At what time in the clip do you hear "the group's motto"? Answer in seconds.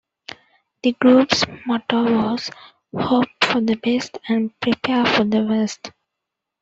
0.81-2.05